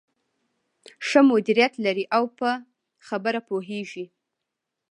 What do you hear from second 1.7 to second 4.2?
لري او په خبره پوهېږې.